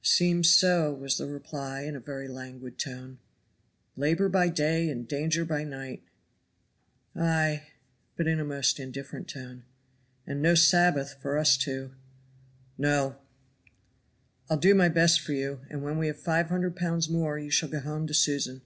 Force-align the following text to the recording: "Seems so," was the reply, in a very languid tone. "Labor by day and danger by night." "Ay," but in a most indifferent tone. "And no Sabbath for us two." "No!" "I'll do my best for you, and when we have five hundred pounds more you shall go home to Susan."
"Seems 0.00 0.48
so," 0.48 0.94
was 0.94 1.18
the 1.18 1.26
reply, 1.26 1.82
in 1.82 1.94
a 1.94 2.00
very 2.00 2.26
languid 2.26 2.78
tone. 2.78 3.18
"Labor 3.96 4.30
by 4.30 4.48
day 4.48 4.88
and 4.88 5.06
danger 5.06 5.44
by 5.44 5.62
night." 5.62 6.02
"Ay," 7.14 7.64
but 8.16 8.26
in 8.26 8.40
a 8.40 8.46
most 8.46 8.80
indifferent 8.80 9.28
tone. 9.28 9.64
"And 10.26 10.40
no 10.40 10.54
Sabbath 10.54 11.16
for 11.20 11.36
us 11.36 11.58
two." 11.58 11.92
"No!" 12.78 13.16
"I'll 14.48 14.56
do 14.56 14.74
my 14.74 14.88
best 14.88 15.20
for 15.20 15.34
you, 15.34 15.60
and 15.68 15.82
when 15.82 15.98
we 15.98 16.06
have 16.06 16.18
five 16.18 16.48
hundred 16.48 16.76
pounds 16.76 17.10
more 17.10 17.38
you 17.38 17.50
shall 17.50 17.68
go 17.68 17.80
home 17.80 18.06
to 18.06 18.14
Susan." 18.14 18.62